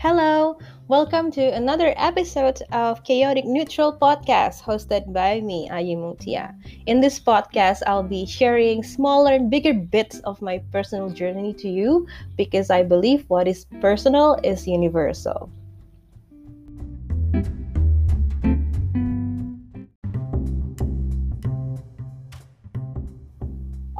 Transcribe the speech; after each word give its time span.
Hello, 0.00 0.56
welcome 0.86 1.32
to 1.32 1.42
another 1.42 1.92
episode 1.96 2.62
of 2.70 3.02
Chaotic 3.02 3.44
Neutral 3.44 3.92
Podcast 3.92 4.62
hosted 4.62 5.12
by 5.12 5.40
me, 5.40 5.68
Ayi 5.72 5.98
Mutia. 5.98 6.54
In 6.86 7.00
this 7.00 7.18
podcast, 7.18 7.82
I'll 7.84 8.04
be 8.04 8.24
sharing 8.24 8.84
smaller 8.84 9.32
and 9.32 9.50
bigger 9.50 9.74
bits 9.74 10.20
of 10.20 10.40
my 10.40 10.62
personal 10.70 11.10
journey 11.10 11.52
to 11.54 11.68
you 11.68 12.06
because 12.36 12.70
I 12.70 12.84
believe 12.84 13.24
what 13.26 13.48
is 13.48 13.66
personal 13.80 14.38
is 14.44 14.68
universal. 14.68 15.50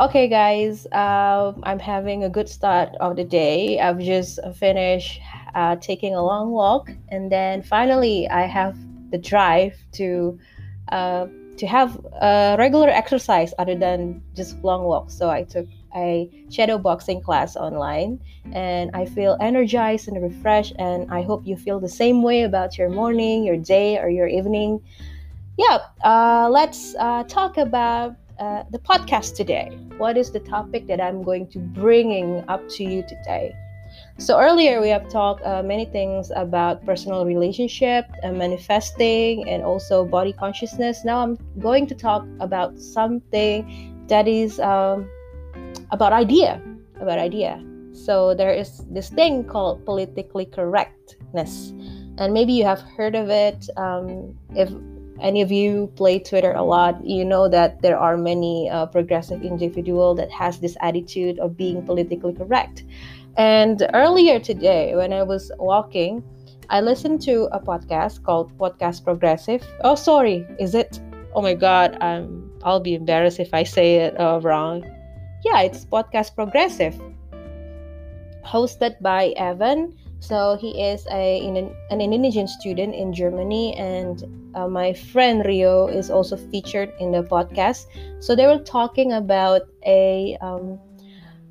Okay, 0.00 0.28
guys, 0.28 0.86
uh, 0.92 1.52
I'm 1.64 1.80
having 1.80 2.22
a 2.22 2.30
good 2.30 2.48
start 2.48 2.90
of 3.00 3.16
the 3.16 3.24
day. 3.24 3.80
I've 3.80 3.98
just 3.98 4.38
finished 4.54 5.18
uh, 5.54 5.76
taking 5.76 6.14
a 6.14 6.22
long 6.22 6.50
walk, 6.50 6.90
and 7.08 7.30
then 7.30 7.62
finally 7.62 8.28
I 8.28 8.42
have 8.42 8.76
the 9.10 9.18
drive 9.18 9.76
to 9.92 10.38
uh, 10.92 11.26
to 11.58 11.66
have 11.66 11.98
a 12.20 12.56
regular 12.58 12.88
exercise 12.88 13.52
other 13.58 13.74
than 13.74 14.22
just 14.34 14.56
long 14.62 14.84
walk. 14.84 15.10
So 15.10 15.28
I 15.28 15.42
took 15.42 15.66
a 15.94 16.30
shadow 16.50 16.78
boxing 16.78 17.20
class 17.20 17.56
online, 17.56 18.20
and 18.52 18.90
I 18.94 19.04
feel 19.04 19.36
energized 19.40 20.08
and 20.08 20.22
refreshed. 20.22 20.74
And 20.78 21.10
I 21.10 21.22
hope 21.22 21.46
you 21.46 21.56
feel 21.56 21.80
the 21.80 21.88
same 21.88 22.22
way 22.22 22.42
about 22.42 22.78
your 22.78 22.88
morning, 22.88 23.44
your 23.44 23.56
day, 23.56 23.98
or 23.98 24.08
your 24.08 24.28
evening. 24.28 24.80
Yeah, 25.56 25.78
uh, 26.04 26.48
let's 26.50 26.94
uh, 26.98 27.24
talk 27.24 27.58
about 27.58 28.14
uh, 28.38 28.62
the 28.70 28.78
podcast 28.78 29.34
today. 29.34 29.76
What 29.96 30.16
is 30.16 30.30
the 30.30 30.40
topic 30.40 30.86
that 30.86 31.00
I'm 31.00 31.24
going 31.24 31.48
to 31.48 31.58
bringing 31.58 32.44
up 32.46 32.62
to 32.76 32.84
you 32.84 33.02
today? 33.02 33.52
So 34.18 34.40
earlier 34.40 34.80
we 34.80 34.88
have 34.88 35.08
talked 35.08 35.46
uh, 35.46 35.62
many 35.62 35.84
things 35.84 36.32
about 36.34 36.84
personal 36.84 37.24
relationship, 37.24 38.04
and 38.24 38.36
manifesting, 38.36 39.48
and 39.48 39.62
also 39.62 40.04
body 40.04 40.32
consciousness. 40.32 41.04
Now 41.04 41.22
I'm 41.22 41.38
going 41.60 41.86
to 41.86 41.94
talk 41.94 42.26
about 42.40 42.80
something 42.80 43.62
that 44.08 44.26
is 44.26 44.58
um, 44.58 45.08
about 45.92 46.12
idea, 46.12 46.60
about 47.00 47.20
idea. 47.20 47.62
So 47.92 48.34
there 48.34 48.52
is 48.52 48.82
this 48.90 49.08
thing 49.08 49.44
called 49.44 49.84
politically 49.84 50.46
correctness, 50.46 51.70
and 52.18 52.34
maybe 52.34 52.52
you 52.52 52.64
have 52.64 52.80
heard 52.80 53.14
of 53.14 53.30
it. 53.30 53.70
Um, 53.76 54.36
if 54.56 54.68
any 55.20 55.42
of 55.42 55.52
you 55.52 55.92
play 55.94 56.18
Twitter 56.18 56.52
a 56.52 56.62
lot, 56.62 57.04
you 57.04 57.24
know 57.24 57.48
that 57.48 57.82
there 57.82 57.98
are 57.98 58.16
many 58.16 58.68
uh, 58.68 58.86
progressive 58.86 59.42
individual 59.42 60.14
that 60.16 60.30
has 60.30 60.58
this 60.58 60.76
attitude 60.80 61.38
of 61.38 61.56
being 61.56 61.86
politically 61.86 62.32
correct. 62.32 62.82
And 63.38 63.86
earlier 63.94 64.40
today, 64.40 64.96
when 64.96 65.12
I 65.12 65.22
was 65.22 65.52
walking, 65.60 66.24
I 66.70 66.80
listened 66.80 67.22
to 67.22 67.46
a 67.52 67.60
podcast 67.60 68.24
called 68.24 68.50
Podcast 68.58 69.04
Progressive. 69.04 69.64
Oh, 69.82 69.94
sorry, 69.94 70.44
is 70.58 70.74
it? 70.74 70.98
Oh 71.34 71.40
my 71.40 71.54
God, 71.54 71.96
I'm. 72.00 72.50
I'll 72.64 72.80
be 72.80 72.96
embarrassed 72.96 73.38
if 73.38 73.54
I 73.54 73.62
say 73.62 74.10
it 74.10 74.18
uh, 74.18 74.40
wrong. 74.42 74.82
Yeah, 75.44 75.62
it's 75.62 75.84
Podcast 75.84 76.34
Progressive, 76.34 76.98
hosted 78.44 79.00
by 79.00 79.28
Evan. 79.38 79.94
So 80.18 80.58
he 80.60 80.74
is 80.82 81.06
a 81.06 81.38
an, 81.46 81.70
an 81.90 82.00
Indonesian 82.00 82.48
student 82.48 82.92
in 82.92 83.14
Germany, 83.14 83.76
and 83.78 84.26
uh, 84.56 84.66
my 84.66 84.92
friend 84.92 85.46
Rio 85.46 85.86
is 85.86 86.10
also 86.10 86.36
featured 86.36 86.92
in 86.98 87.12
the 87.12 87.22
podcast. 87.22 87.86
So 88.18 88.34
they 88.34 88.50
were 88.50 88.58
talking 88.58 89.12
about 89.12 89.62
a 89.86 90.36
um, 90.40 90.80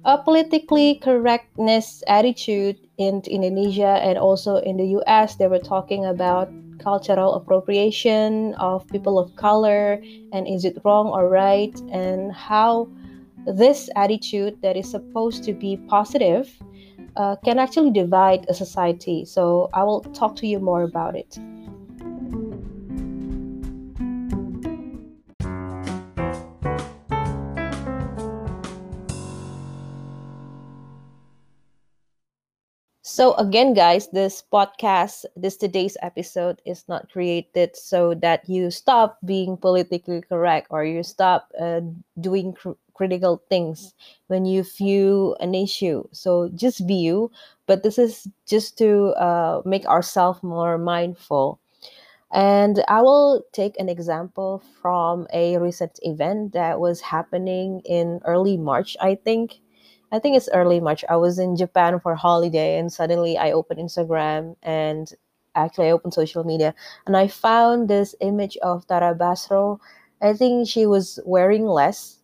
a 0.08 0.18
politically 0.18 0.96
correctness 1.04 2.02
attitude 2.08 2.80
in 2.98 3.22
Indonesia 3.28 4.00
and 4.02 4.18
also 4.18 4.56
in 4.56 4.78
the 4.78 4.96
US. 5.04 5.36
They 5.36 5.48
were 5.48 5.60
talking 5.60 6.06
about 6.06 6.50
cultural 6.80 7.36
appropriation 7.36 8.54
of 8.56 8.88
people 8.88 9.20
of 9.20 9.36
color 9.36 10.02
and 10.32 10.48
is 10.48 10.64
it 10.64 10.78
wrong 10.86 11.08
or 11.08 11.28
right 11.28 11.76
and 11.92 12.32
how 12.32 12.88
this 13.46 13.90
attitude 13.98 14.56
that 14.62 14.78
is 14.78 14.90
supposed 14.90 15.44
to 15.44 15.54
be 15.54 15.76
positive 15.90 16.56
uh, 17.18 17.36
can 17.44 17.60
actually 17.60 17.92
divide 17.92 18.46
a 18.48 18.54
society. 18.54 19.26
So 19.26 19.70
I 19.74 19.84
will 19.84 20.02
talk 20.16 20.38
to 20.38 20.48
you 20.48 20.60
more 20.60 20.84
about 20.84 21.18
it. 21.18 21.38
So 33.18 33.34
again, 33.42 33.74
guys, 33.74 34.10
this 34.10 34.44
podcast, 34.54 35.26
this 35.36 35.58
today's 35.58 35.98
episode 36.04 36.62
is 36.66 36.86
not 36.88 37.10
created 37.10 37.76
so 37.76 38.14
that 38.22 38.48
you 38.48 38.70
stop 38.70 39.18
being 39.26 39.58
politically 39.58 40.22
correct 40.22 40.68
or 40.70 40.86
you 40.86 41.02
stop 41.02 41.52
uh, 41.60 41.82
doing 42.22 42.54
cr- 42.54 42.78
critical 42.94 43.42
things 43.50 43.96
when 44.28 44.46
you 44.46 44.62
view 44.62 45.36
an 45.40 45.56
issue. 45.56 46.04
So 46.12 46.50
just 46.54 46.86
be 46.86 46.94
you, 46.94 47.32
but 47.66 47.82
this 47.82 47.98
is 47.98 48.28
just 48.46 48.78
to 48.86 49.18
uh, 49.18 49.64
make 49.66 49.88
ourselves 49.88 50.44
more 50.44 50.78
mindful. 50.78 51.60
And 52.32 52.84
I 52.88 53.02
will 53.02 53.42
take 53.52 53.80
an 53.80 53.90
example 53.90 54.62
from 54.80 55.26
a 55.34 55.58
recent 55.58 55.98
event 56.04 56.54
that 56.54 56.80
was 56.80 57.02
happening 57.02 57.82
in 57.84 58.22
early 58.26 58.58
March, 58.58 58.96
I 59.02 59.16
think 59.16 59.60
I 60.12 60.20
think 60.20 60.38
it's 60.38 60.50
early 60.54 60.80
March. 60.80 61.04
I 61.10 61.18
was 61.18 61.38
in 61.38 61.56
Japan 61.56 62.00
for 62.00 62.16
holiday 62.16 62.78
and 62.80 62.92
suddenly 62.92 63.38
I 63.38 63.52
opened 63.52 63.80
Instagram 63.80 64.56
and 64.64 65.12
actually 65.56 65.88
I 65.88 65.92
opened 65.92 66.14
social 66.14 66.44
media 66.44 66.74
and 67.06 67.18
I 67.18 67.28
found 67.28 67.90
this 67.90 68.16
image 68.22 68.58
of 68.58 68.88
Tara 68.88 69.14
Basro. 69.16 69.80
I 70.22 70.34
think 70.34 70.68
she 70.68 70.86
was 70.86 71.20
wearing 71.26 71.66
less 71.66 72.20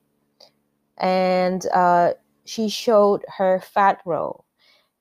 and 0.97 1.65
uh, 1.73 2.13
she 2.45 2.69
showed 2.69 3.25
her 3.37 3.59
fat 3.59 3.99
row. 4.05 4.45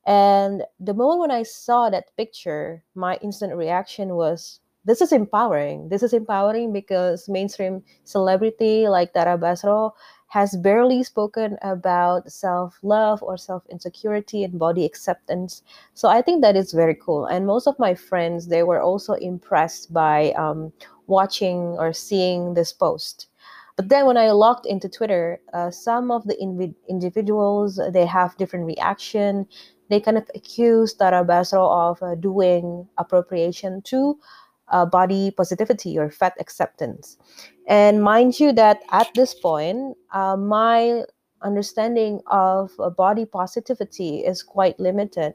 And 0.04 0.64
the 0.80 0.94
moment 0.94 1.20
when 1.20 1.30
I 1.30 1.44
saw 1.44 1.88
that 1.90 2.16
picture, 2.16 2.82
my 2.96 3.16
instant 3.22 3.54
reaction 3.54 4.16
was, 4.16 4.58
this 4.84 5.00
is 5.00 5.12
empowering. 5.12 5.90
This 5.90 6.02
is 6.02 6.12
empowering 6.12 6.72
because 6.72 7.28
mainstream 7.28 7.84
celebrity 8.02 8.88
like 8.88 9.12
Tara 9.12 9.38
Basro 9.38 9.92
has 10.32 10.56
barely 10.56 11.02
spoken 11.02 11.58
about 11.60 12.32
self 12.32 12.78
love 12.82 13.22
or 13.22 13.36
self 13.36 13.62
insecurity 13.68 14.42
and 14.44 14.58
body 14.58 14.86
acceptance. 14.86 15.62
So 15.92 16.08
I 16.08 16.22
think 16.22 16.40
that 16.40 16.56
is 16.56 16.72
very 16.72 16.94
cool. 16.94 17.26
And 17.26 17.46
most 17.46 17.66
of 17.66 17.78
my 17.78 17.94
friends, 17.94 18.46
they 18.48 18.62
were 18.62 18.80
also 18.80 19.12
impressed 19.12 19.92
by 19.92 20.32
um, 20.32 20.72
watching 21.06 21.76
or 21.78 21.92
seeing 21.92 22.54
this 22.54 22.72
post. 22.72 23.26
But 23.76 23.90
then 23.90 24.06
when 24.06 24.16
I 24.16 24.30
logged 24.30 24.64
into 24.64 24.88
Twitter, 24.88 25.38
uh, 25.52 25.70
some 25.70 26.10
of 26.10 26.24
the 26.24 26.36
inv- 26.42 26.74
individuals 26.88 27.78
they 27.92 28.06
have 28.06 28.36
different 28.38 28.64
reaction. 28.64 29.46
They 29.90 30.00
kind 30.00 30.16
of 30.16 30.30
accuse 30.34 30.94
Tara 30.94 31.24
Basro 31.26 31.68
of 31.90 32.02
uh, 32.02 32.14
doing 32.14 32.88
appropriation 32.96 33.82
to 33.82 34.18
uh, 34.72 34.86
body 34.86 35.30
positivity 35.30 35.96
or 35.98 36.10
fat 36.10 36.34
acceptance. 36.40 37.16
And 37.68 38.02
mind 38.02 38.40
you, 38.40 38.52
that 38.52 38.80
at 38.90 39.08
this 39.14 39.34
point, 39.34 39.96
uh, 40.12 40.36
my 40.36 41.04
understanding 41.42 42.20
of 42.26 42.72
uh, 42.80 42.90
body 42.90 43.24
positivity 43.24 44.24
is 44.24 44.42
quite 44.42 44.80
limited. 44.80 45.34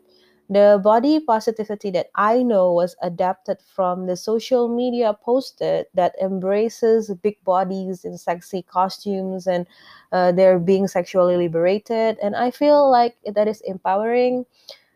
The 0.49 0.79
body 0.81 1.19
positivity 1.19 1.91
that 1.91 2.07
I 2.15 2.41
know 2.41 2.71
was 2.71 2.95
adapted 3.01 3.57
from 3.75 4.07
the 4.07 4.15
social 4.15 4.69
media 4.69 5.13
posted 5.13 5.87
that 5.93 6.15
embraces 6.21 7.11
big 7.21 7.43
bodies 7.43 8.05
in 8.05 8.17
sexy 8.17 8.61
costumes 8.61 9.45
and 9.45 9.67
uh, 10.13 10.31
they're 10.31 10.59
being 10.59 10.87
sexually 10.87 11.35
liberated. 11.35 12.17
And 12.23 12.33
I 12.33 12.51
feel 12.51 12.89
like 12.89 13.17
that 13.25 13.49
is 13.49 13.59
empowering. 13.61 14.45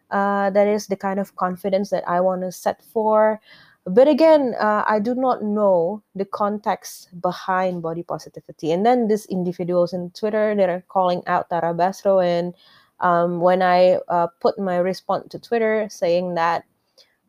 Uh, 0.10 0.50
that 0.52 0.68
is 0.68 0.88
the 0.88 0.96
kind 0.96 1.20
of 1.20 1.36
confidence 1.36 1.90
that 1.90 2.08
I 2.08 2.20
want 2.20 2.42
to 2.42 2.52
set 2.52 2.84
for. 2.84 3.40
But 3.86 4.08
again, 4.08 4.54
uh, 4.60 4.84
I 4.88 5.00
do 5.00 5.16
not 5.16 5.44
know 5.44 6.04
the 6.14 6.26
context 6.26 7.10
behind 7.20 7.82
body 7.82 8.04
positivity. 8.04 8.72
And 8.72 8.86
then 8.86 9.08
these 9.08 9.26
individuals 9.26 9.94
in 9.94 10.12
Twitter 10.12 10.54
that 10.56 10.70
are 10.70 10.84
calling 10.88 11.24
out 11.26 11.50
Tara 11.50 11.74
Basro, 11.74 12.24
and 12.24 12.54
um, 13.00 13.42
when 13.42 13.64
I 13.64 13.98
uh, 14.08 14.28
put 14.40 14.60
my 14.60 14.78
response 14.78 15.30
to 15.32 15.40
Twitter 15.40 15.88
saying 15.90 16.36
that 16.36 16.64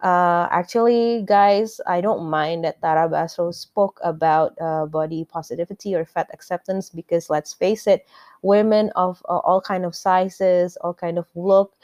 uh, 0.02 0.48
actually, 0.50 1.22
guys, 1.24 1.80
I 1.86 2.00
don't 2.00 2.28
mind 2.28 2.64
that 2.64 2.82
Tara 2.82 3.08
Basro 3.08 3.54
spoke 3.54 4.00
about 4.02 4.52
uh, 4.60 4.86
body 4.86 5.24
positivity 5.24 5.94
or 5.94 6.04
fat 6.04 6.28
acceptance 6.32 6.90
because 6.90 7.30
let's 7.30 7.54
face 7.54 7.86
it, 7.86 8.04
women 8.42 8.90
of 8.96 9.22
uh, 9.28 9.38
all 9.38 9.60
kind 9.60 9.84
of 9.84 9.94
sizes, 9.94 10.76
all 10.78 10.92
kind 10.92 11.18
of 11.18 11.26
look, 11.36 11.74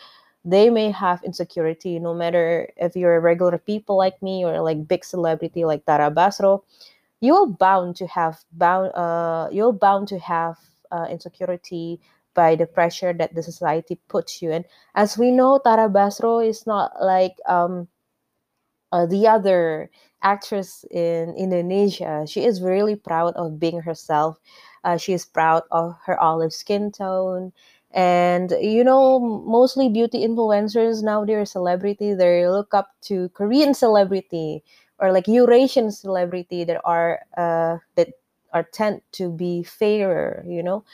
they 0.49 0.71
may 0.71 0.91
have 0.91 1.23
insecurity 1.25 1.99
no 2.01 2.15
matter 2.15 2.71
if 2.79 2.97
you're 2.97 3.17
a 3.17 3.21
regular 3.21 3.59
people 3.59 3.97
like 3.99 4.21
me 4.23 4.45
or 4.45 4.61
like 4.63 4.89
big 4.89 5.05
celebrity 5.05 5.65
like 5.65 5.85
Tara 5.87 6.11
Basro 6.11 6.63
you're 7.21 7.47
bound 7.47 7.97
to 7.97 8.07
have 8.09 8.39
bound 8.53 8.93
uh 8.95 9.49
you're 9.53 9.73
bound 9.73 10.09
to 10.09 10.19
have 10.19 10.57
uh, 10.93 11.07
insecurity 11.11 12.01
by 12.35 12.55
the 12.57 12.67
pressure 12.67 13.13
that 13.13 13.35
the 13.35 13.43
society 13.43 13.99
puts 14.09 14.41
you 14.41 14.53
in. 14.53 14.65
As 14.95 15.19
we 15.19 15.33
know, 15.33 15.59
Tara 15.59 15.89
Basro 15.91 16.39
is 16.47 16.67
not 16.67 16.93
like 17.03 17.35
um, 17.49 17.89
uh, 18.93 19.07
the 19.07 19.27
other 19.27 19.91
actress 20.23 20.85
in 20.91 21.35
Indonesia. 21.37 22.25
She 22.29 22.45
is 22.45 22.63
really 22.63 22.97
proud 22.97 23.35
of 23.35 23.59
being 23.59 23.81
herself. 23.83 24.39
Uh, 24.85 24.97
she 24.97 25.13
is 25.13 25.27
proud 25.27 25.65
of 25.73 25.97
her 26.07 26.19
olive 26.21 26.53
skin 26.53 26.93
tone. 26.93 27.53
And 27.93 28.53
you 28.61 28.85
know, 28.85 29.19
mostly 29.19 29.89
beauty 29.89 30.27
influencers 30.27 31.03
now 31.03 31.25
they're 31.25 31.41
a 31.43 31.47
celebrity. 31.47 32.15
They 32.15 32.47
look 32.49 32.75
up 32.75 32.91
to 33.09 33.31
Korean 33.31 33.75
celebrity 33.75 34.63
or 34.99 35.13
like 35.13 35.27
Eurasian 35.29 35.91
celebrity 35.91 36.65
that 36.65 36.81
are 36.85 37.21
uh, 37.37 37.79
that 37.97 38.11
are 38.53 38.63
tend 38.65 39.01
to 39.13 39.31
be 39.33 39.63
fairer, 39.63 40.45
you 40.47 40.63
know. 40.63 40.85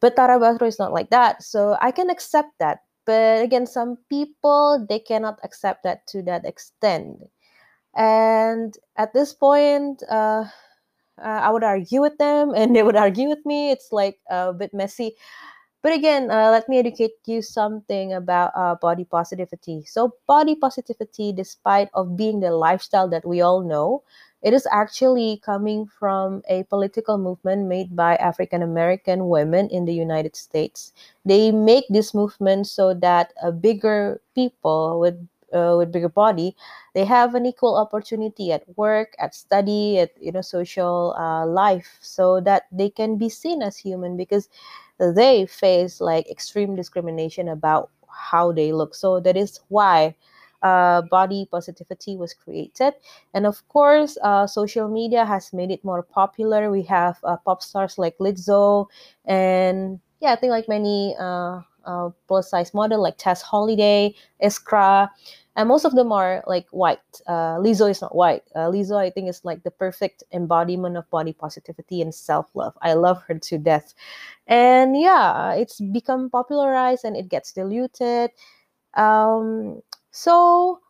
But 0.00 0.16
Tara 0.16 0.38
Basro 0.38 0.66
is 0.66 0.78
not 0.78 0.92
like 0.92 1.10
that. 1.10 1.42
So 1.42 1.76
I 1.80 1.90
can 1.92 2.10
accept 2.10 2.58
that. 2.58 2.82
But 3.04 3.42
again, 3.42 3.66
some 3.66 3.98
people 4.10 4.84
they 4.88 4.98
cannot 4.98 5.38
accept 5.44 5.82
that 5.84 6.06
to 6.08 6.22
that 6.22 6.44
extent. 6.46 7.28
And 7.96 8.76
at 8.96 9.12
this 9.14 9.32
point, 9.34 10.02
uh, 10.10 10.44
uh, 11.18 11.40
I 11.46 11.50
would 11.50 11.64
argue 11.64 12.00
with 12.02 12.18
them 12.18 12.52
and 12.56 12.74
they 12.76 12.82
would 12.82 12.96
argue 12.96 13.28
with 13.28 13.44
me. 13.46 13.70
It's 13.70 13.92
like 13.92 14.20
a 14.30 14.52
bit 14.52 14.74
messy. 14.74 15.16
But 15.82 15.92
again, 15.92 16.30
uh, 16.30 16.50
let 16.50 16.68
me 16.68 16.78
educate 16.78 17.18
you 17.26 17.42
something 17.42 18.12
about 18.12 18.52
uh, 18.54 18.76
body 18.76 19.04
positivity. 19.04 19.84
So, 19.84 20.14
body 20.26 20.54
positivity, 20.54 21.32
despite 21.32 21.88
of 21.94 22.16
being 22.16 22.40
the 22.40 22.52
lifestyle 22.52 23.08
that 23.08 23.26
we 23.26 23.40
all 23.40 23.60
know, 23.62 24.02
it 24.42 24.54
is 24.54 24.66
actually 24.70 25.40
coming 25.44 25.86
from 25.86 26.42
a 26.48 26.62
political 26.64 27.18
movement 27.18 27.66
made 27.68 27.94
by 27.96 28.16
African 28.16 28.62
American 28.62 29.28
women 29.28 29.68
in 29.70 29.84
the 29.84 29.94
United 29.94 30.36
States. 30.36 30.92
They 31.24 31.50
make 31.52 31.86
this 31.88 32.14
movement 32.14 32.66
so 32.68 32.94
that 32.94 33.32
a 33.42 33.50
bigger 33.52 34.20
people 34.34 35.00
with 35.00 35.18
uh, 35.54 35.76
with 35.78 35.92
bigger 35.92 36.08
body, 36.08 36.56
they 36.94 37.04
have 37.04 37.34
an 37.34 37.46
equal 37.46 37.76
opportunity 37.76 38.52
at 38.52 38.64
work, 38.76 39.14
at 39.18 39.34
study, 39.34 39.98
at 39.98 40.10
you 40.20 40.32
know 40.32 40.40
social 40.42 41.14
uh, 41.18 41.46
life, 41.46 41.98
so 42.00 42.40
that 42.40 42.64
they 42.72 42.90
can 42.90 43.16
be 43.16 43.28
seen 43.28 43.62
as 43.62 43.76
human 43.76 44.16
because 44.16 44.48
they 44.98 45.46
face 45.46 46.00
like 46.00 46.28
extreme 46.30 46.76
discrimination 46.76 47.48
about 47.48 47.90
how 48.08 48.52
they 48.52 48.72
look. 48.72 48.94
So 48.94 49.20
that 49.20 49.36
is 49.36 49.60
why 49.68 50.14
uh, 50.62 51.02
body 51.02 51.48
positivity 51.50 52.16
was 52.16 52.34
created. 52.34 52.94
And 53.34 53.46
of 53.46 53.66
course, 53.68 54.16
uh, 54.22 54.46
social 54.46 54.88
media 54.88 55.24
has 55.24 55.52
made 55.52 55.70
it 55.70 55.84
more 55.84 56.02
popular. 56.02 56.70
We 56.70 56.82
have 56.82 57.18
uh, 57.24 57.36
pop 57.38 57.62
stars 57.62 57.98
like 57.98 58.16
Lizzo, 58.18 58.86
and 59.24 60.00
yeah, 60.20 60.32
I 60.32 60.36
think 60.36 60.50
like 60.50 60.68
many 60.68 61.16
uh, 61.86 62.06
uh, 62.06 62.10
plus 62.28 62.50
size 62.50 62.74
model 62.74 63.02
like 63.02 63.16
Tess 63.18 63.42
Holliday, 63.42 64.14
Iskra, 64.42 65.08
and 65.56 65.68
most 65.68 65.84
of 65.84 65.94
them 65.94 66.12
are 66.12 66.42
like 66.46 66.66
white. 66.70 66.98
Uh, 67.26 67.56
Lizzo 67.58 67.90
is 67.90 68.00
not 68.00 68.14
white. 68.14 68.42
Lizzo, 68.56 68.96
I 68.96 69.10
think, 69.10 69.28
is 69.28 69.44
like 69.44 69.62
the 69.62 69.70
perfect 69.70 70.22
embodiment 70.32 70.96
of 70.96 71.08
body 71.10 71.32
positivity 71.32 72.00
and 72.00 72.14
self 72.14 72.46
love. 72.54 72.74
I 72.82 72.94
love 72.94 73.22
her 73.28 73.38
to 73.38 73.58
death 73.58 73.94
and 74.46 74.98
yeah 75.00 75.52
it's 75.54 75.80
become 75.80 76.28
popularized 76.30 77.04
and 77.04 77.16
it 77.16 77.28
gets 77.28 77.52
diluted 77.52 78.30
um, 78.94 79.80
so 80.10 80.80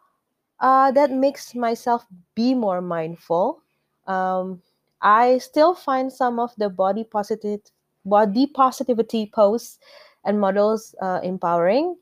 uh, 0.60 0.90
that 0.92 1.10
makes 1.10 1.54
myself 1.54 2.06
be 2.34 2.54
more 2.54 2.80
mindful 2.80 3.62
um, 4.06 4.60
i 5.02 5.38
still 5.38 5.74
find 5.74 6.12
some 6.12 6.38
of 6.38 6.52
the 6.56 6.68
body 6.68 7.04
positive 7.04 7.60
body 8.04 8.46
positivity 8.46 9.30
posts 9.34 9.78
and 10.24 10.40
models 10.40 10.94
uh, 11.02 11.20
empowering 11.22 11.96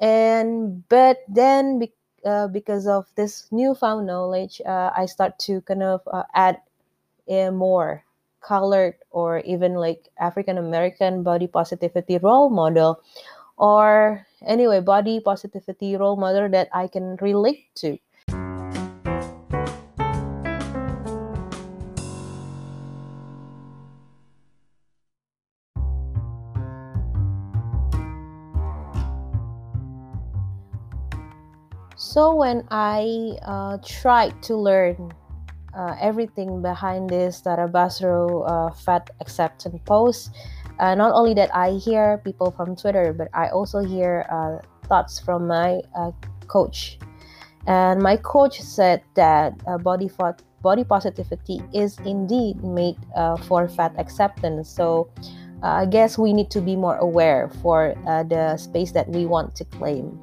and 0.00 0.86
but 0.88 1.18
then 1.28 1.78
be, 1.78 1.92
uh, 2.24 2.48
because 2.48 2.86
of 2.86 3.06
this 3.14 3.46
newfound 3.50 4.06
knowledge 4.06 4.60
uh, 4.66 4.90
i 4.96 5.06
start 5.06 5.38
to 5.38 5.60
kind 5.62 5.82
of 5.82 6.00
uh, 6.12 6.24
add 6.34 6.58
more 7.52 8.04
colored 8.42 8.94
or 9.10 9.38
even 9.40 9.74
like 9.74 10.08
African 10.18 10.58
American 10.58 11.22
body 11.22 11.46
positivity 11.46 12.18
role 12.18 12.50
model 12.50 13.00
or 13.56 14.26
anyway 14.44 14.80
body 14.80 15.20
positivity 15.20 15.96
role 15.96 16.16
model 16.16 16.48
that 16.50 16.68
I 16.74 16.88
can 16.88 17.16
relate 17.20 17.72
to. 17.76 17.96
So 32.02 32.34
when 32.34 32.66
I 32.68 33.38
uh, 33.46 33.78
tried 33.78 34.42
to 34.50 34.56
learn 34.56 35.14
uh, 35.72 35.94
everything 36.00 36.60
behind 36.60 37.08
this 37.08 37.40
Tara 37.40 37.68
Basro 37.68 38.42
uh, 38.42 38.74
fat 38.74 39.08
acceptance 39.20 39.80
post. 39.86 40.34
Uh, 40.80 40.96
not 40.96 41.12
only 41.14 41.32
that 41.34 41.54
I 41.54 41.78
hear 41.78 42.18
people 42.24 42.50
from 42.50 42.74
Twitter, 42.74 43.12
but 43.12 43.28
I 43.32 43.50
also 43.50 43.78
hear 43.78 44.26
uh, 44.28 44.58
thoughts 44.88 45.20
from 45.20 45.46
my 45.46 45.80
uh, 45.96 46.10
coach. 46.48 46.98
And 47.68 48.02
my 48.02 48.16
coach 48.16 48.60
said 48.60 49.02
that 49.14 49.54
uh, 49.68 49.78
body 49.78 50.08
fat, 50.08 50.42
body 50.60 50.82
positivity 50.82 51.62
is 51.72 51.98
indeed 52.04 52.64
made 52.64 52.98
for 53.46 53.68
fat 53.68 53.94
acceptance. 53.96 54.68
So 54.68 55.08
I 55.62 55.86
guess 55.86 56.18
we 56.18 56.32
need 56.32 56.50
to 56.50 56.60
be 56.60 56.74
more 56.74 56.96
aware 56.96 57.48
for 57.62 57.94
the 58.28 58.56
space 58.56 58.90
that 58.90 59.08
we 59.08 59.24
want 59.24 59.54
to 59.54 59.64
claim. 59.64 60.18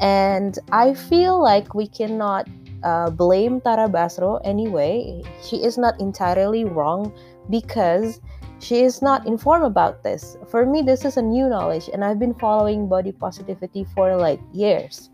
And 0.00 0.58
I 0.70 0.94
feel 0.94 1.42
like 1.42 1.74
we 1.74 1.86
cannot 1.86 2.48
uh, 2.84 3.10
blame 3.10 3.60
Tara 3.60 3.88
Basro 3.88 4.40
anyway. 4.44 5.22
She 5.42 5.56
is 5.56 5.76
not 5.76 6.00
entirely 6.00 6.64
wrong 6.64 7.12
because 7.50 8.20
she 8.60 8.82
is 8.82 9.02
not 9.02 9.26
informed 9.26 9.64
about 9.64 10.02
this. 10.02 10.36
For 10.48 10.66
me, 10.66 10.82
this 10.82 11.04
is 11.04 11.16
a 11.16 11.22
new 11.22 11.48
knowledge, 11.48 11.88
and 11.92 12.04
I've 12.04 12.18
been 12.18 12.34
following 12.34 12.88
body 12.88 13.12
positivity 13.12 13.84
for 13.94 14.16
like 14.16 14.40
years. 14.52 15.10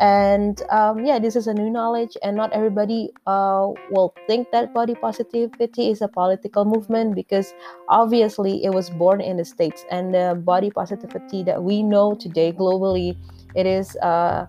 And 0.00 0.62
um, 0.70 1.04
yeah, 1.04 1.18
this 1.18 1.34
is 1.34 1.48
a 1.48 1.54
new 1.54 1.70
knowledge, 1.70 2.16
and 2.22 2.36
not 2.36 2.52
everybody 2.52 3.10
uh, 3.26 3.70
will 3.90 4.14
think 4.28 4.50
that 4.52 4.72
body 4.72 4.94
positivity 4.94 5.90
is 5.90 6.02
a 6.02 6.08
political 6.08 6.64
movement 6.64 7.16
because 7.16 7.52
obviously 7.88 8.64
it 8.64 8.70
was 8.70 8.90
born 8.90 9.20
in 9.20 9.36
the 9.36 9.44
States, 9.44 9.84
and 9.90 10.14
the 10.14 10.40
body 10.44 10.70
positivity 10.70 11.42
that 11.42 11.62
we 11.62 11.82
know 11.82 12.14
today 12.14 12.52
globally, 12.52 13.16
it 13.58 13.66
is. 13.66 13.96
Uh, 13.96 14.46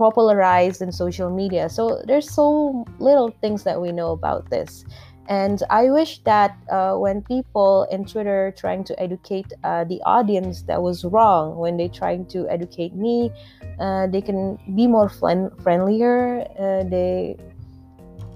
popularized 0.00 0.80
in 0.80 0.90
social 0.90 1.28
media. 1.28 1.68
So 1.68 2.00
there's 2.08 2.24
so 2.24 2.86
little 2.98 3.36
things 3.42 3.64
that 3.64 3.76
we 3.76 3.92
know 3.92 4.12
about 4.12 4.48
this. 4.48 4.82
And 5.28 5.62
I 5.68 5.90
wish 5.90 6.24
that 6.24 6.56
uh, 6.72 6.96
when 6.96 7.20
people 7.22 7.86
in 7.92 8.06
Twitter 8.08 8.52
trying 8.56 8.82
to 8.84 8.98
educate 8.98 9.52
uh, 9.62 9.84
the 9.84 10.00
audience 10.06 10.62
that 10.62 10.80
was 10.82 11.04
wrong, 11.04 11.54
when 11.60 11.76
they 11.76 11.86
trying 11.86 12.24
to 12.34 12.48
educate 12.48 12.94
me, 12.96 13.30
uh, 13.78 14.08
they 14.08 14.22
can 14.22 14.58
be 14.74 14.88
more 14.88 15.08
fl- 15.08 15.52
friendlier. 15.62 16.48
Uh, 16.58 16.82
they, 16.88 17.36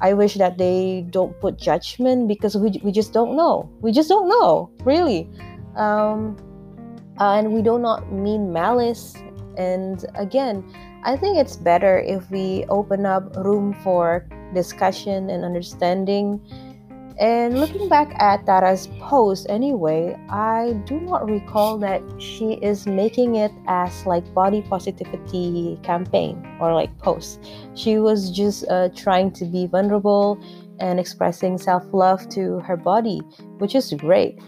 I 0.02 0.12
wish 0.12 0.34
that 0.34 0.58
they 0.58 1.06
don't 1.10 1.34
put 1.40 1.58
judgment 1.58 2.28
because 2.28 2.54
we, 2.56 2.78
we 2.84 2.92
just 2.92 3.12
don't 3.12 3.34
know. 3.34 3.72
We 3.80 3.90
just 3.90 4.08
don't 4.08 4.28
know, 4.28 4.70
really. 4.84 5.26
Um, 5.74 6.36
and 7.18 7.54
we 7.54 7.62
do 7.62 7.78
not 7.78 8.12
mean 8.12 8.52
malice. 8.52 9.16
And 9.56 10.04
again, 10.14 10.64
I 11.04 11.16
think 11.16 11.38
it's 11.38 11.56
better 11.56 11.98
if 11.98 12.30
we 12.30 12.64
open 12.68 13.06
up 13.06 13.36
room 13.36 13.74
for 13.82 14.26
discussion 14.54 15.30
and 15.30 15.44
understanding. 15.44 16.40
And 17.20 17.60
looking 17.60 17.88
back 17.88 18.12
at 18.18 18.44
Tara's 18.44 18.88
post 18.98 19.46
anyway, 19.48 20.18
I 20.30 20.72
do 20.84 20.98
not 20.98 21.30
recall 21.30 21.78
that 21.78 22.02
she 22.18 22.54
is 22.54 22.86
making 22.86 23.36
it 23.36 23.52
as 23.68 24.04
like 24.04 24.26
body 24.34 24.62
positivity 24.62 25.78
campaign 25.84 26.44
or 26.60 26.74
like 26.74 26.96
post. 26.98 27.38
She 27.74 27.98
was 27.98 28.30
just 28.30 28.66
uh, 28.68 28.88
trying 28.96 29.30
to 29.32 29.44
be 29.44 29.66
vulnerable 29.66 30.42
and 30.80 30.98
expressing 30.98 31.56
self-love 31.56 32.28
to 32.30 32.58
her 32.60 32.76
body, 32.76 33.20
which 33.58 33.76
is 33.76 33.92
great 33.92 34.40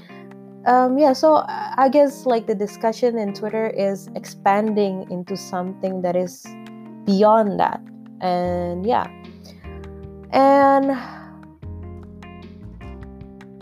um, 0.66 0.98
yeah 0.98 1.12
so 1.12 1.44
i 1.48 1.88
guess 1.90 2.26
like 2.26 2.46
the 2.46 2.54
discussion 2.54 3.16
in 3.18 3.32
twitter 3.32 3.68
is 3.70 4.08
expanding 4.14 5.10
into 5.10 5.36
something 5.36 6.02
that 6.02 6.14
is 6.14 6.44
beyond 7.06 7.58
that. 7.58 7.80
And 8.20 8.84
yeah. 8.84 9.06
And 10.32 10.86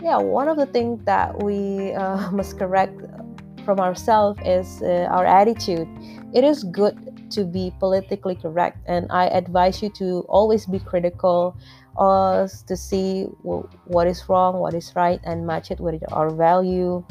yeah 0.01 0.17
one 0.17 0.47
of 0.49 0.57
the 0.57 0.65
things 0.65 1.03
that 1.05 1.41
we 1.41 1.93
uh, 1.93 2.29
must 2.37 2.59
correct 2.59 2.99
from 3.63 3.79
ourselves 3.79 4.39
is 4.43 4.81
uh, 4.81 5.07
our 5.09 5.25
attitude. 5.25 5.87
It 6.33 6.43
is 6.43 6.63
good 6.65 7.13
to 7.31 7.43
be 7.43 7.73
politically 7.79 8.35
correct 8.35 8.77
and 8.85 9.07
i 9.09 9.25
advise 9.25 9.81
you 9.81 9.89
to 9.89 10.23
always 10.29 10.67
be 10.67 10.77
critical 10.77 11.57
us 11.97 12.61
to 12.63 12.75
see 12.75 13.23
what 13.43 14.07
is 14.07 14.27
wrong, 14.27 14.59
what 14.59 14.73
is 14.73 14.95
right, 14.95 15.19
and 15.23 15.45
match 15.45 15.71
it 15.71 15.79
with 15.79 16.03
our 16.11 16.29
value. 16.29 17.03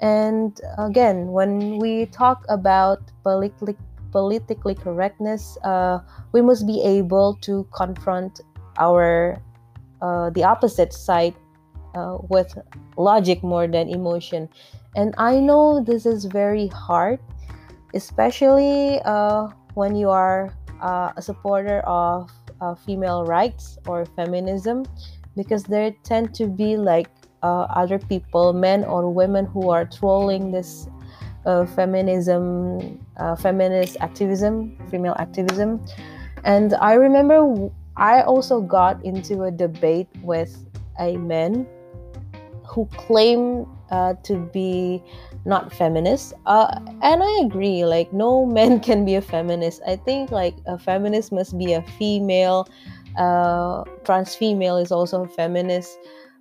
And 0.00 0.58
again, 0.78 1.28
when 1.28 1.78
we 1.78 2.06
talk 2.06 2.44
about 2.48 3.00
politically 3.22 3.76
politically 4.10 4.74
correctness, 4.74 5.58
uh, 5.64 6.00
we 6.32 6.40
must 6.40 6.66
be 6.66 6.80
able 6.82 7.34
to 7.42 7.66
confront 7.74 8.40
our 8.78 9.36
uh, 10.00 10.30
the 10.30 10.44
opposite 10.44 10.92
side 10.92 11.34
uh, 11.94 12.18
with 12.28 12.56
logic 12.96 13.42
more 13.42 13.66
than 13.66 13.88
emotion. 13.88 14.48
And 14.96 15.14
I 15.18 15.40
know 15.40 15.82
this 15.82 16.06
is 16.06 16.24
very 16.24 16.68
hard, 16.68 17.20
especially 17.94 19.00
uh, 19.04 19.48
when 19.74 19.94
you 19.96 20.10
are 20.10 20.54
uh, 20.80 21.12
a 21.16 21.22
supporter 21.22 21.80
of 21.80 22.30
uh, 22.60 22.74
female 22.74 23.24
rights 23.24 23.78
or 23.86 24.04
feminism, 24.04 24.84
because 25.36 25.64
there 25.64 25.92
tend 26.02 26.34
to 26.34 26.46
be 26.46 26.76
like 26.76 27.08
uh, 27.42 27.66
other 27.70 27.98
people, 27.98 28.52
men 28.52 28.84
or 28.84 29.10
women, 29.12 29.46
who 29.46 29.70
are 29.70 29.84
trolling 29.84 30.50
this 30.50 30.88
uh, 31.46 31.64
feminism, 31.66 32.98
uh, 33.16 33.36
feminist 33.36 33.96
activism, 34.00 34.76
female 34.90 35.14
activism. 35.18 35.84
And 36.44 36.74
I 36.74 36.94
remember 36.94 37.70
I 37.96 38.22
also 38.22 38.60
got 38.60 39.04
into 39.04 39.42
a 39.42 39.50
debate 39.50 40.08
with 40.22 40.66
a 41.00 41.16
man 41.16 41.66
who 42.66 42.86
claimed 42.86 43.66
uh, 43.90 44.14
to 44.22 44.36
be 44.52 45.02
not 45.48 45.72
feminist. 45.72 46.34
Uh, 46.46 46.68
and 47.02 47.22
i 47.22 47.40
agree 47.42 47.84
like 47.84 48.12
no 48.12 48.46
man 48.58 48.80
can 48.80 49.04
be 49.04 49.14
a 49.16 49.22
feminist. 49.22 49.80
I 49.86 49.96
think 49.96 50.30
like 50.30 50.54
a 50.66 50.78
feminist 50.78 51.32
must 51.32 51.56
be 51.58 51.72
a 51.72 51.82
female. 51.98 52.68
Uh, 53.16 53.82
trans 54.04 54.36
female 54.36 54.76
is 54.76 54.92
also 54.92 55.24
a 55.24 55.28
feminist. 55.28 55.98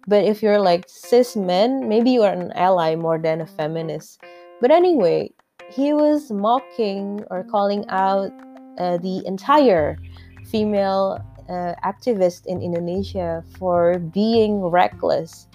But 0.07 0.23
if 0.23 0.43
you're 0.43 0.59
like 0.59 0.85
cis 0.87 1.35
men 1.35 1.87
maybe 1.87 2.11
you 2.11 2.23
are 2.23 2.33
an 2.33 2.51
ally 2.53 2.95
more 2.95 3.17
than 3.17 3.41
a 3.41 3.47
feminist. 3.47 4.21
But 4.61 4.71
anyway 4.71 5.31
he 5.69 5.93
was 5.93 6.31
mocking 6.31 7.23
or 7.29 7.43
calling 7.43 7.85
out 7.89 8.31
uh, 8.77 8.97
the 8.97 9.21
entire 9.25 9.97
female 10.45 11.19
uh, 11.49 11.73
activist 11.83 12.45
in 12.45 12.61
indonesia 12.61 13.43
for 13.57 13.99
being 13.99 14.61
reckless 14.63 15.47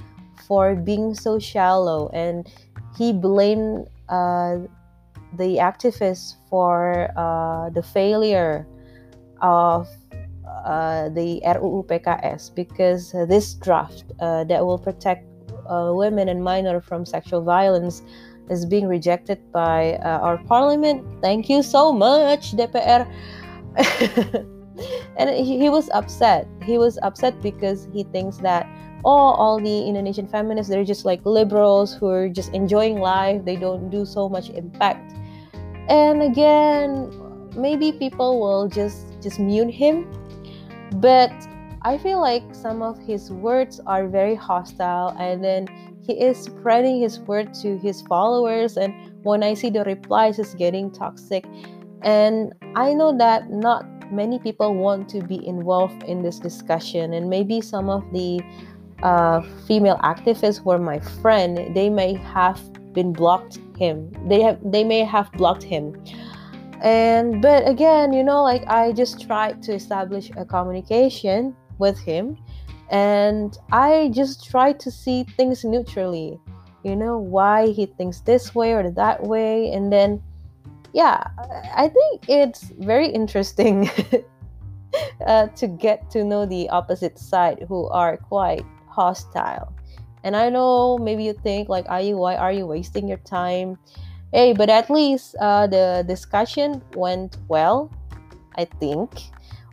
for 0.46 0.74
being 0.74 1.14
so 1.14 1.38
shallow 1.38 2.10
and 2.12 2.48
he 2.96 3.12
blamed 3.12 3.86
uh, 4.08 4.58
the 5.38 5.56
activists 5.56 6.36
for 6.48 7.08
uh, 7.16 7.70
the 7.70 7.82
failure 7.82 8.66
of 9.40 9.88
uh, 10.64 11.08
the 11.10 11.40
RUU 11.44 11.86
PKS 11.86 12.54
because 12.54 13.12
this 13.12 13.54
draft 13.54 14.04
uh, 14.20 14.44
that 14.44 14.64
will 14.64 14.78
protect 14.78 15.26
uh, 15.66 15.90
women 15.94 16.28
and 16.28 16.42
minors 16.42 16.84
from 16.84 17.06
sexual 17.06 17.42
violence 17.42 18.02
is 18.50 18.66
being 18.66 18.86
rejected 18.86 19.38
by 19.52 19.94
uh, 20.04 20.18
our 20.18 20.38
parliament. 20.44 21.04
Thank 21.22 21.48
you 21.48 21.62
so 21.62 21.92
much, 21.92 22.52
DPR. 22.52 23.06
and 25.16 25.30
he, 25.30 25.58
he 25.58 25.68
was 25.68 25.88
upset. 25.90 26.46
He 26.62 26.78
was 26.78 26.98
upset 27.02 27.40
because 27.42 27.88
he 27.92 28.04
thinks 28.04 28.38
that 28.38 28.66
oh, 29.04 29.10
all 29.10 29.58
the 29.58 29.86
Indonesian 29.86 30.26
feminists, 30.26 30.70
they're 30.70 30.84
just 30.84 31.04
like 31.04 31.24
liberals 31.24 31.94
who 31.94 32.08
are 32.08 32.28
just 32.28 32.52
enjoying 32.54 33.00
life. 33.00 33.44
They 33.44 33.56
don't 33.56 33.90
do 33.90 34.04
so 34.04 34.28
much 34.28 34.50
impact. 34.50 35.14
And 35.88 36.22
again, 36.22 37.10
maybe 37.56 37.92
people 37.92 38.40
will 38.40 38.68
just 38.68 39.20
just 39.20 39.38
mute 39.38 39.70
him. 39.70 40.06
But 40.96 41.32
I 41.82 41.98
feel 41.98 42.20
like 42.20 42.42
some 42.54 42.82
of 42.82 42.98
his 42.98 43.30
words 43.30 43.80
are 43.86 44.06
very 44.06 44.34
hostile 44.34 45.16
and 45.18 45.42
then 45.42 45.66
he 46.06 46.14
is 46.20 46.38
spreading 46.38 47.00
his 47.00 47.18
word 47.20 47.54
to 47.54 47.78
his 47.78 48.02
followers 48.02 48.76
and 48.76 48.94
when 49.24 49.42
I 49.42 49.54
see 49.54 49.70
the 49.70 49.84
replies 49.84 50.38
it's 50.38 50.54
getting 50.54 50.90
toxic. 50.90 51.44
And 52.02 52.52
I 52.76 52.94
know 52.94 53.16
that 53.18 53.50
not 53.50 53.84
many 54.12 54.38
people 54.38 54.74
want 54.74 55.08
to 55.08 55.22
be 55.22 55.44
involved 55.46 56.02
in 56.04 56.22
this 56.22 56.38
discussion 56.38 57.14
and 57.14 57.30
maybe 57.30 57.60
some 57.60 57.88
of 57.88 58.04
the 58.12 58.40
uh, 59.02 59.42
female 59.66 59.98
activists 59.98 60.64
were 60.64 60.78
my 60.78 61.00
friend, 61.00 61.74
they 61.74 61.90
may 61.90 62.14
have 62.14 62.60
been 62.92 63.12
blocked 63.12 63.58
him. 63.76 64.12
They 64.28 64.40
have 64.42 64.58
they 64.64 64.84
may 64.84 65.04
have 65.04 65.30
blocked 65.32 65.62
him. 65.62 66.00
And 66.82 67.40
but 67.42 67.66
again, 67.66 68.12
you 68.12 68.24
know, 68.24 68.42
like 68.42 68.64
I 68.66 68.92
just 68.92 69.26
tried 69.26 69.62
to 69.62 69.74
establish 69.74 70.30
a 70.36 70.44
communication 70.44 71.56
with 71.78 71.98
him 71.98 72.38
and 72.90 73.56
I 73.72 74.10
just 74.12 74.44
try 74.50 74.72
to 74.74 74.90
see 74.90 75.24
things 75.36 75.64
neutrally. 75.64 76.38
You 76.84 76.96
know, 76.96 77.18
why 77.18 77.68
he 77.68 77.86
thinks 77.86 78.20
this 78.20 78.54
way 78.54 78.74
or 78.74 78.90
that 78.90 79.22
way 79.22 79.72
and 79.72 79.92
then 79.92 80.22
yeah, 80.92 81.24
I 81.74 81.88
think 81.88 82.28
it's 82.28 82.64
very 82.78 83.08
interesting 83.08 83.88
uh, 85.26 85.46
to 85.46 85.66
get 85.66 86.10
to 86.10 86.22
know 86.22 86.44
the 86.44 86.68
opposite 86.68 87.18
side 87.18 87.64
who 87.66 87.88
are 87.88 88.18
quite 88.18 88.64
hostile. 88.92 89.72
And 90.24 90.36
I 90.36 90.50
know 90.50 90.98
maybe 90.98 91.24
you 91.24 91.32
think 91.32 91.68
like, 91.68 91.88
are 91.88 92.00
you 92.00 92.16
why 92.16 92.36
are 92.36 92.52
you 92.52 92.66
wasting 92.66 93.08
your 93.08 93.18
time? 93.24 93.78
Hey, 94.32 94.52
but 94.52 94.70
at 94.70 94.88
least 94.88 95.34
uh, 95.40 95.66
the 95.66 96.04
discussion 96.06 96.80
went 96.94 97.36
well, 97.48 97.90
I 98.56 98.64
think. 98.64 99.10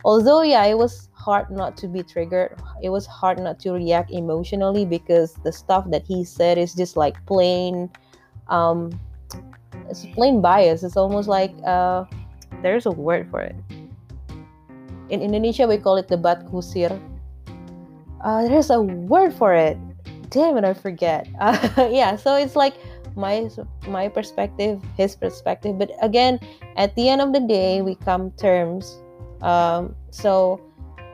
Although 0.04 0.42
yeah, 0.42 0.64
it 0.64 0.76
was 0.76 1.08
hard 1.12 1.50
not 1.52 1.76
to 1.78 1.88
be 1.88 2.02
triggered. 2.02 2.56
It 2.82 2.88
was 2.88 3.06
hard 3.06 3.38
not 3.38 3.60
to 3.60 3.72
react 3.72 4.10
emotionally 4.10 4.84
because 4.84 5.36
the 5.44 5.52
stuff 5.52 5.84
that 5.92 6.02
he 6.08 6.24
said 6.24 6.56
is 6.56 6.74
just 6.74 6.96
like 6.96 7.14
plain, 7.26 7.92
um, 8.48 8.90
it's 9.88 10.06
plain 10.16 10.40
bias. 10.40 10.82
It's 10.82 10.96
almost 10.96 11.28
like 11.28 11.52
uh, 11.64 12.04
there's 12.62 12.86
a 12.86 12.90
word 12.90 13.28
for 13.30 13.40
it. 13.40 13.54
In 15.10 15.20
Indonesia, 15.20 15.66
we 15.66 15.76
call 15.76 15.96
it 15.96 16.08
debat 16.08 16.46
kusir 16.48 16.94
uh, 18.22 18.48
there's 18.48 18.70
a 18.70 18.80
word 18.80 19.32
for 19.32 19.54
it. 19.54 19.78
Damn 20.30 20.56
it 20.56 20.64
i 20.64 20.74
forget. 20.74 21.28
Uh, 21.40 21.88
yeah 21.90 22.16
so 22.16 22.36
it's 22.36 22.54
like 22.54 22.74
my 23.16 23.48
my 23.88 24.08
perspective 24.08 24.80
his 24.96 25.16
perspective. 25.16 25.78
But 25.78 25.90
again 26.02 26.38
at 26.76 26.94
the 26.96 27.08
end 27.08 27.20
of 27.20 27.32
the 27.32 27.40
day 27.40 27.82
we 27.82 27.94
come 27.96 28.30
terms. 28.32 28.98
Um, 29.42 29.94
so 30.10 30.60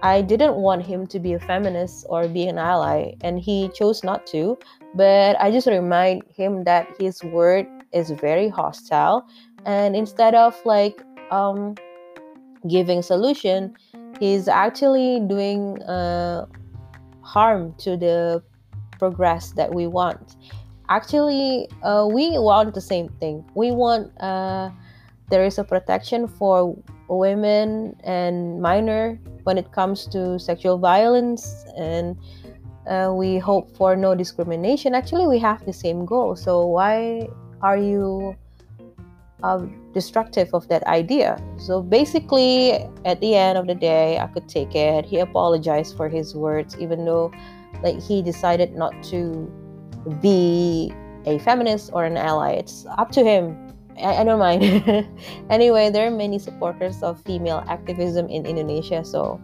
i 0.03 0.21
didn't 0.21 0.57
want 0.57 0.85
him 0.85 1.07
to 1.07 1.19
be 1.19 1.33
a 1.33 1.39
feminist 1.39 2.05
or 2.11 2.29
be 2.29 2.47
an 2.47 2.59
ally 2.59 3.15
and 3.23 3.41
he 3.41 3.71
chose 3.71 4.05
not 4.05 4.27
to. 4.29 4.59
But 4.95 5.41
i 5.41 5.51
just 5.51 5.67
remind 5.67 6.25
him 6.35 6.65
that 6.65 6.89
his 6.99 7.23
word 7.25 7.67
is 7.93 8.11
very 8.11 8.49
hostile. 8.49 9.27
And 9.65 9.97
instead 9.97 10.35
of 10.35 10.55
like 10.65 11.03
um, 11.31 11.75
giving 12.69 13.03
solution 13.03 13.75
he's 14.21 14.49
actually 14.49 15.21
doing 15.29 15.83
uh, 15.83 16.47
harm 17.27 17.75
to 17.79 17.97
the 17.97 18.43
progress 18.99 19.51
that 19.53 19.75
we 19.75 19.87
want. 19.87 20.37
Actually, 20.89 21.69
uh, 21.83 22.07
we 22.11 22.39
want 22.39 22.75
the 22.75 22.81
same 22.81 23.09
thing. 23.21 23.45
We 23.55 23.73
want 23.73 24.13
uh, 24.23 24.71
there 25.29 25.45
is 25.45 25.59
a 25.59 25.65
protection 25.65 26.29
for 26.29 26.77
women 27.09 27.97
and 28.05 28.61
minor 28.63 29.19
when 29.43 29.59
it 29.59 29.73
comes 29.73 30.07
to 30.09 30.39
sexual 30.39 30.79
violence 30.79 31.65
and 31.77 32.17
uh, 32.87 33.13
we 33.13 33.39
hope 33.39 33.77
for 33.77 33.97
no 33.97 34.15
discrimination 34.15 34.95
actually 34.95 35.27
we 35.27 35.39
have 35.39 35.65
the 35.67 35.73
same 35.73 36.05
goal 36.05 36.37
so 36.37 36.67
why 36.67 37.27
are 37.63 37.77
you 37.77 38.37
uh, 39.43 39.67
destructive 39.93 40.49
of 40.53 40.69
that 40.69 40.83
idea. 40.87 41.43
So 41.59 41.83
basically, 41.83 42.73
at 43.05 43.21
the 43.21 43.35
end 43.35 43.59
of 43.59 43.67
the 43.67 43.75
day, 43.75 44.19
I 44.19 44.27
could 44.29 44.49
take 44.49 44.75
it. 44.75 45.05
He 45.05 45.19
apologized 45.19 45.97
for 45.97 46.09
his 46.09 46.35
words, 46.35 46.77
even 46.79 47.05
though 47.05 47.33
like 47.83 48.01
he 48.01 48.23
decided 48.23 48.75
not 48.75 48.95
to 49.05 49.51
be 50.23 50.93
a 51.27 51.39
feminist 51.41 51.91
or 51.93 52.05
an 52.05 52.17
ally. 52.17 52.53
It's 52.53 52.87
up 52.99 53.11
to 53.13 53.25
him. 53.25 53.75
I, 53.99 54.19
I 54.19 54.25
don't 54.25 54.39
mind. 54.39 54.63
anyway, 55.51 55.91
there 55.91 56.07
are 56.07 56.11
many 56.11 56.39
supporters 56.39 57.03
of 57.03 57.21
female 57.23 57.65
activism 57.69 58.29
in 58.29 58.47
Indonesia, 58.47 59.05
so 59.05 59.41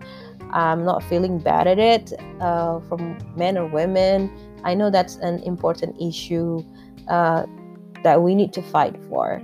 I'm 0.53 0.85
not 0.85 1.03
feeling 1.03 1.39
bad 1.39 1.67
at 1.67 1.79
it 1.79 2.13
uh, 2.41 2.81
from 2.81 3.19
men 3.37 3.59
or 3.59 3.67
women. 3.67 4.31
I 4.65 4.75
know 4.75 4.91
that's 4.91 5.17
an 5.17 5.41
important 5.41 6.01
issue 6.01 6.63
uh, 7.09 7.47
that 8.05 8.23
we 8.23 8.35
need 8.35 8.53
to 8.55 8.63
fight 8.63 8.97
for. 9.09 9.43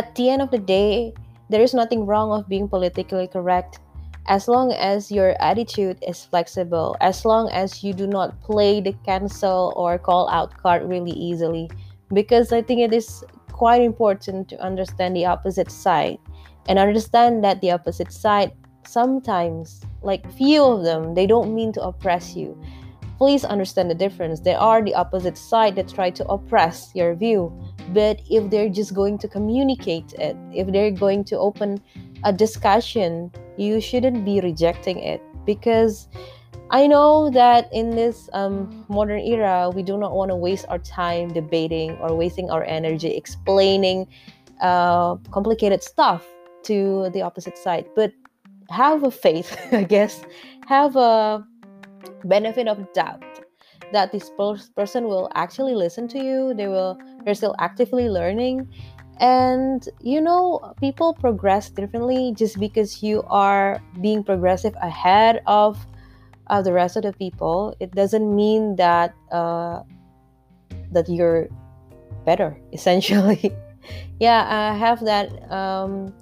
At 0.00 0.14
the 0.14 0.30
end 0.30 0.40
of 0.40 0.50
the 0.50 0.58
day, 0.58 1.12
there 1.50 1.60
is 1.60 1.74
nothing 1.74 2.06
wrong 2.06 2.32
of 2.32 2.48
being 2.48 2.66
politically 2.66 3.28
correct 3.28 3.80
as 4.28 4.48
long 4.48 4.72
as 4.72 5.12
your 5.12 5.36
attitude 5.42 5.98
is 6.00 6.24
flexible, 6.24 6.96
as 7.02 7.26
long 7.26 7.50
as 7.50 7.84
you 7.84 7.92
do 7.92 8.06
not 8.06 8.40
play 8.40 8.80
the 8.80 8.94
cancel 9.04 9.74
or 9.76 9.98
call 9.98 10.24
out 10.30 10.56
card 10.56 10.88
really 10.88 11.12
easily, 11.12 11.68
because 12.14 12.50
I 12.50 12.62
think 12.62 12.80
it 12.80 12.94
is 12.94 13.22
quite 13.52 13.82
important 13.82 14.48
to 14.48 14.56
understand 14.64 15.14
the 15.14 15.26
opposite 15.26 15.70
side 15.70 16.16
and 16.66 16.78
understand 16.78 17.44
that 17.44 17.60
the 17.60 17.72
opposite 17.72 18.10
side 18.10 18.52
sometimes, 18.86 19.84
like 20.00 20.32
few 20.32 20.64
of 20.64 20.82
them, 20.82 21.12
they 21.12 21.26
don't 21.26 21.54
mean 21.54 21.72
to 21.74 21.82
oppress 21.82 22.34
you. 22.34 22.56
Please 23.18 23.44
understand 23.44 23.90
the 23.90 23.94
difference. 23.94 24.40
There 24.40 24.56
are 24.56 24.80
the 24.80 24.94
opposite 24.94 25.36
side 25.36 25.76
that 25.76 25.92
try 25.92 26.08
to 26.08 26.24
oppress 26.24 26.88
your 26.94 27.14
view, 27.14 27.52
but 27.92 28.20
if 28.30 28.50
they're 28.50 28.68
just 28.68 28.94
going 28.94 29.18
to 29.18 29.28
communicate 29.28 30.12
it, 30.14 30.36
if 30.52 30.70
they're 30.72 30.90
going 30.90 31.24
to 31.24 31.38
open 31.38 31.80
a 32.24 32.32
discussion, 32.32 33.30
you 33.56 33.80
shouldn't 33.80 34.24
be 34.24 34.40
rejecting 34.40 34.98
it. 34.98 35.22
Because 35.44 36.08
I 36.70 36.86
know 36.86 37.30
that 37.30 37.72
in 37.72 37.90
this 37.90 38.30
um, 38.32 38.84
modern 38.88 39.20
era, 39.20 39.70
we 39.74 39.82
do 39.82 39.98
not 39.98 40.12
want 40.12 40.30
to 40.30 40.36
waste 40.36 40.66
our 40.68 40.78
time 40.78 41.32
debating 41.32 41.92
or 41.98 42.14
wasting 42.14 42.50
our 42.50 42.62
energy 42.64 43.08
explaining 43.08 44.06
uh, 44.60 45.16
complicated 45.32 45.82
stuff 45.82 46.24
to 46.64 47.10
the 47.12 47.22
opposite 47.22 47.58
side. 47.58 47.86
But 47.96 48.12
have 48.68 49.02
a 49.02 49.10
faith, 49.10 49.58
I 49.72 49.82
guess, 49.82 50.22
have 50.66 50.94
a 50.94 51.44
benefit 52.24 52.68
of 52.68 52.92
doubt 52.92 53.24
that 53.92 54.12
this 54.12 54.30
person 54.76 55.04
will 55.04 55.30
actually 55.34 55.74
listen 55.74 56.08
to 56.08 56.18
you. 56.18 56.54
They 56.54 56.68
will. 56.68 56.98
They're 57.24 57.34
still 57.34 57.54
actively 57.58 58.08
learning, 58.08 58.68
and 59.20 59.86
you 60.00 60.20
know 60.20 60.74
people 60.80 61.14
progress 61.14 61.68
differently 61.68 62.32
just 62.34 62.58
because 62.58 63.02
you 63.02 63.22
are 63.28 63.80
being 64.00 64.24
progressive 64.24 64.74
ahead 64.80 65.42
of 65.46 65.76
uh, 66.48 66.60
the 66.62 66.72
rest 66.72 66.96
of 66.96 67.04
the 67.04 67.12
people 67.12 67.76
it 67.80 67.92
doesn't 67.92 68.34
mean 68.34 68.74
that 68.76 69.14
uh, 69.30 69.82
that 70.90 71.08
you're 71.08 71.48
better 72.24 72.58
essentially 72.72 73.54
yeah 74.18 74.48
i 74.48 74.76
have 74.76 75.04
that 75.04 75.28
um, 75.52 76.12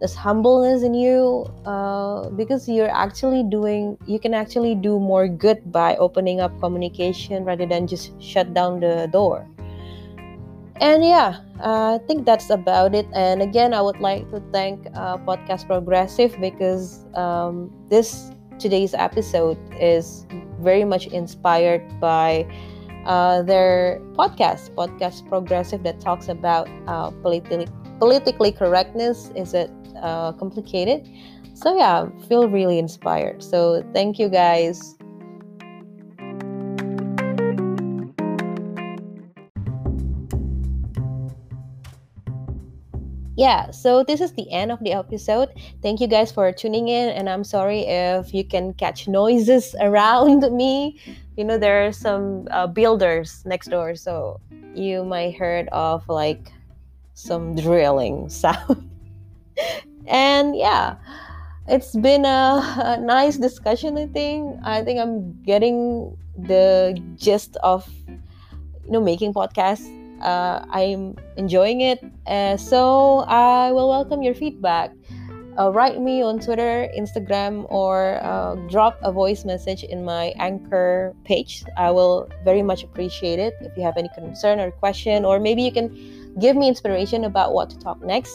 this 0.00 0.14
humbleness 0.14 0.82
in 0.82 0.94
you 0.94 1.44
uh, 1.66 2.28
because 2.30 2.68
you're 2.68 2.90
actually 2.90 3.42
doing 3.42 3.98
you 4.06 4.18
can 4.18 4.34
actually 4.34 4.74
do 4.74 4.98
more 5.00 5.26
good 5.26 5.72
by 5.72 5.96
opening 5.96 6.40
up 6.40 6.52
communication 6.60 7.44
rather 7.44 7.66
than 7.66 7.86
just 7.86 8.12
shut 8.22 8.54
down 8.54 8.80
the 8.80 9.08
door 9.12 9.46
and 10.80 11.04
yeah, 11.04 11.40
uh, 11.60 11.98
I 11.98 12.06
think 12.06 12.24
that's 12.24 12.50
about 12.50 12.94
it. 12.94 13.06
And 13.12 13.42
again, 13.42 13.74
I 13.74 13.82
would 13.82 13.98
like 14.00 14.30
to 14.30 14.40
thank 14.52 14.86
uh, 14.94 15.18
Podcast 15.18 15.66
Progressive 15.66 16.36
because 16.40 17.04
um, 17.14 17.72
this 17.88 18.30
today's 18.58 18.94
episode 18.94 19.58
is 19.80 20.26
very 20.60 20.84
much 20.84 21.06
inspired 21.08 21.82
by 22.00 22.46
uh, 23.06 23.42
their 23.42 24.00
podcast, 24.14 24.70
Podcast 24.74 25.28
Progressive, 25.28 25.82
that 25.82 26.00
talks 26.00 26.28
about 26.28 26.68
uh, 26.86 27.10
politically 27.22 27.66
politically 27.98 28.52
correctness. 28.52 29.30
Is 29.34 29.54
it 29.54 29.70
uh, 30.02 30.32
complicated? 30.32 31.08
So 31.54 31.76
yeah, 31.76 32.08
feel 32.28 32.48
really 32.48 32.78
inspired. 32.78 33.42
So 33.42 33.82
thank 33.92 34.18
you 34.18 34.28
guys. 34.28 34.98
yeah, 43.38 43.70
so 43.70 44.02
this 44.02 44.20
is 44.20 44.32
the 44.32 44.50
end 44.50 44.72
of 44.72 44.80
the 44.80 44.92
episode. 44.92 45.50
Thank 45.80 46.00
you 46.00 46.08
guys 46.08 46.32
for 46.32 46.50
tuning 46.50 46.88
in, 46.88 47.10
and 47.10 47.30
I'm 47.30 47.44
sorry 47.44 47.86
if 47.86 48.34
you 48.34 48.42
can 48.44 48.74
catch 48.74 49.06
noises 49.06 49.76
around 49.80 50.42
me. 50.50 50.98
You 51.36 51.44
know, 51.44 51.56
there 51.56 51.86
are 51.86 51.92
some 51.92 52.48
uh, 52.50 52.66
builders 52.66 53.44
next 53.46 53.68
door, 53.68 53.94
so 53.94 54.40
you 54.74 55.04
might 55.04 55.36
heard 55.36 55.68
of 55.68 56.02
like 56.08 56.50
some 57.14 57.54
drilling 57.54 58.28
sound. 58.42 58.90
And 60.06 60.56
yeah, 60.56 60.96
it's 61.66 61.94
been 61.96 62.24
a, 62.24 62.62
a 62.78 63.00
nice 63.00 63.36
discussion. 63.36 63.98
I 63.98 64.06
think. 64.06 64.58
I 64.64 64.82
think 64.82 65.00
I'm 65.00 65.40
getting 65.42 66.16
the 66.36 67.00
gist 67.16 67.56
of 67.62 67.88
you 68.06 68.92
know 68.92 69.00
making 69.00 69.34
podcasts 69.34 69.86
uh, 70.20 70.64
I'm 70.70 71.16
enjoying 71.36 71.80
it. 71.80 72.02
Uh, 72.26 72.56
so 72.56 73.20
I 73.28 73.72
will 73.72 73.88
welcome 73.88 74.22
your 74.22 74.34
feedback. 74.34 74.92
Uh, 75.58 75.72
write 75.72 76.00
me 76.00 76.22
on 76.22 76.38
Twitter, 76.38 76.88
Instagram, 76.96 77.66
or 77.68 78.22
uh, 78.22 78.54
drop 78.70 78.96
a 79.02 79.10
voice 79.10 79.44
message 79.44 79.82
in 79.82 80.04
my 80.04 80.32
anchor 80.38 81.14
page. 81.24 81.64
I 81.76 81.90
will 81.90 82.28
very 82.44 82.62
much 82.62 82.84
appreciate 82.84 83.40
it. 83.40 83.54
If 83.60 83.76
you 83.76 83.82
have 83.82 83.96
any 83.96 84.08
concern 84.14 84.60
or 84.60 84.70
question, 84.70 85.24
or 85.24 85.40
maybe 85.40 85.62
you 85.62 85.72
can 85.72 85.90
give 86.38 86.54
me 86.54 86.68
inspiration 86.68 87.24
about 87.24 87.54
what 87.54 87.70
to 87.70 87.78
talk 87.78 88.00
next. 88.02 88.32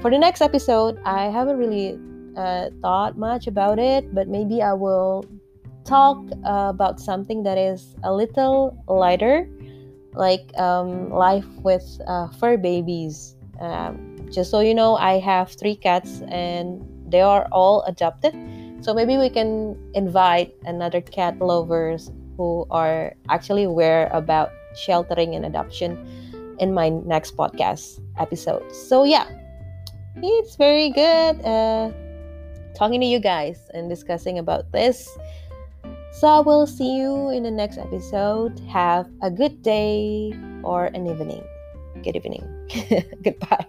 For 0.00 0.10
the 0.10 0.18
next 0.18 0.40
episode, 0.40 0.98
I 1.04 1.28
haven't 1.28 1.58
really 1.58 1.98
uh, 2.34 2.70
thought 2.80 3.18
much 3.18 3.46
about 3.46 3.78
it, 3.78 4.14
but 4.14 4.28
maybe 4.28 4.62
I 4.62 4.72
will 4.72 5.26
talk 5.84 6.16
uh, 6.46 6.72
about 6.72 6.98
something 6.98 7.42
that 7.42 7.58
is 7.58 7.94
a 8.02 8.14
little 8.14 8.82
lighter 8.88 9.46
like 10.14 10.56
um, 10.58 11.10
life 11.10 11.44
with 11.62 11.84
uh, 12.06 12.28
fur 12.28 12.56
babies. 12.56 13.36
Um, 13.60 14.16
just 14.32 14.50
so 14.50 14.60
you 14.60 14.74
know, 14.74 14.96
I 14.96 15.18
have 15.18 15.52
three 15.52 15.76
cats 15.76 16.22
and 16.28 16.80
they 17.06 17.20
are 17.20 17.46
all 17.52 17.82
adopted. 17.82 18.32
So 18.80 18.94
maybe 18.94 19.18
we 19.18 19.28
can 19.28 19.76
invite 19.92 20.54
another 20.64 21.02
cat 21.02 21.38
lovers 21.40 22.10
who 22.38 22.66
are 22.70 23.12
actually 23.28 23.64
aware 23.64 24.08
about 24.14 24.50
sheltering 24.74 25.34
and 25.34 25.44
adoption 25.44 26.00
in 26.58 26.72
my 26.72 26.88
next 26.88 27.36
podcast 27.36 28.00
episode. 28.18 28.64
So 28.74 29.04
yeah, 29.04 29.28
it's 30.22 30.56
very 30.56 30.90
good 30.90 31.44
uh, 31.44 31.90
talking 32.74 33.00
to 33.00 33.06
you 33.06 33.18
guys 33.18 33.70
and 33.74 33.88
discussing 33.88 34.38
about 34.38 34.70
this. 34.72 35.08
So 36.12 36.28
I 36.28 36.40
will 36.40 36.66
see 36.66 36.96
you 36.98 37.30
in 37.30 37.44
the 37.44 37.50
next 37.50 37.78
episode. 37.78 38.58
Have 38.68 39.08
a 39.22 39.30
good 39.30 39.62
day 39.62 40.32
or 40.62 40.86
an 40.86 41.06
evening. 41.06 41.44
Good 42.02 42.16
evening. 42.16 42.44
Goodbye. 43.22 43.66